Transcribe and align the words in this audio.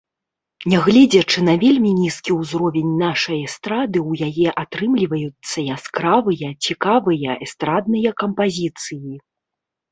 Нягледзячы 0.71 1.39
на 1.49 1.53
вельмі 1.63 1.91
нізкі 1.97 2.31
ўзровень 2.39 2.95
нашай 3.03 3.37
эстрады, 3.49 3.97
у 4.13 4.19
яе 4.29 4.49
атрымліваюцца 4.63 5.57
яскравыя, 5.77 6.47
цікавыя 6.71 7.39
эстрадныя 7.49 8.09
кампазіцыі. 8.27 9.13